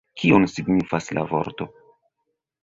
Kion 0.19 0.47
signifas 0.53 1.11
la 1.19 1.27
vorto? 1.35 1.69